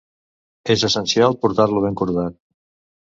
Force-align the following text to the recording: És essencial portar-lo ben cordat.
És 0.75 0.85
essencial 0.87 1.37
portar-lo 1.43 1.83
ben 1.85 2.01
cordat. 2.03 2.39